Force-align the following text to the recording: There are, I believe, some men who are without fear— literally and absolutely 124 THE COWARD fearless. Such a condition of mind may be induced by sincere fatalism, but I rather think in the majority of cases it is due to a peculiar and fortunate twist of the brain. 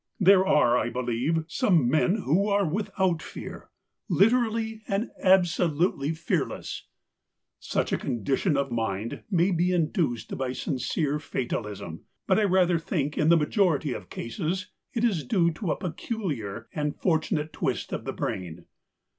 There 0.19 0.47
are, 0.47 0.79
I 0.79 0.89
believe, 0.89 1.45
some 1.47 1.87
men 1.87 2.15
who 2.15 2.47
are 2.49 2.67
without 2.67 3.21
fear— 3.21 3.69
literally 4.23 4.81
and 4.87 5.11
absolutely 5.21 6.07
124 6.07 6.15
THE 6.37 6.43
COWARD 6.45 6.49
fearless. 6.57 6.85
Such 7.59 7.91
a 7.93 7.97
condition 7.99 8.57
of 8.57 8.71
mind 8.71 9.21
may 9.29 9.51
be 9.51 9.71
induced 9.71 10.35
by 10.39 10.53
sincere 10.53 11.19
fatalism, 11.19 12.05
but 12.25 12.39
I 12.39 12.45
rather 12.45 12.79
think 12.79 13.15
in 13.15 13.29
the 13.29 13.37
majority 13.37 13.93
of 13.93 14.09
cases 14.09 14.71
it 14.91 15.03
is 15.03 15.23
due 15.23 15.51
to 15.51 15.69
a 15.69 15.75
peculiar 15.77 16.67
and 16.73 16.95
fortunate 16.95 17.53
twist 17.53 17.93
of 17.93 18.03
the 18.05 18.13
brain. 18.13 18.65